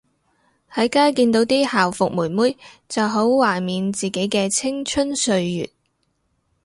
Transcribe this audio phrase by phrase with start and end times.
[0.73, 2.57] 喺街見到啲校服妹妹
[2.89, 5.69] 就好懷緬自己嘅青春歲月